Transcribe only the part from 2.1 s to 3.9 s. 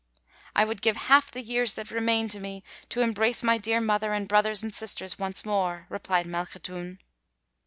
to me to embrace my dear